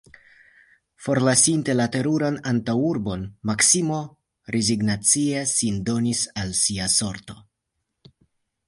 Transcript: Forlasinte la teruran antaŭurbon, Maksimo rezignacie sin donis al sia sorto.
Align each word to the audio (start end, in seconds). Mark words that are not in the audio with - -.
Forlasinte 1.07 1.75
la 1.75 1.85
teruran 1.95 2.39
antaŭurbon, 2.53 3.27
Maksimo 3.51 4.01
rezignacie 4.57 5.45
sin 5.55 5.79
donis 5.93 6.27
al 6.45 6.59
sia 6.63 6.91
sorto. 6.99 7.41